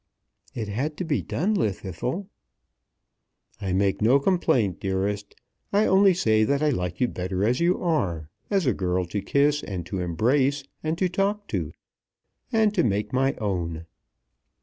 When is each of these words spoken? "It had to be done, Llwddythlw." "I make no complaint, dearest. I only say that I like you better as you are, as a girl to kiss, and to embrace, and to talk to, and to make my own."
"It 0.55 0.67
had 0.67 0.97
to 0.97 1.03
be 1.03 1.21
done, 1.21 1.55
Llwddythlw." 1.55 2.25
"I 3.61 3.71
make 3.71 4.01
no 4.01 4.19
complaint, 4.19 4.79
dearest. 4.79 5.35
I 5.71 5.85
only 5.85 6.15
say 6.15 6.43
that 6.43 6.63
I 6.63 6.71
like 6.71 6.99
you 6.99 7.07
better 7.07 7.45
as 7.45 7.59
you 7.59 7.79
are, 7.79 8.27
as 8.49 8.65
a 8.65 8.73
girl 8.73 9.05
to 9.05 9.21
kiss, 9.21 9.61
and 9.61 9.85
to 9.85 9.99
embrace, 9.99 10.63
and 10.83 10.97
to 10.97 11.07
talk 11.07 11.47
to, 11.49 11.71
and 12.51 12.73
to 12.73 12.83
make 12.83 13.13
my 13.13 13.35
own." 13.35 13.85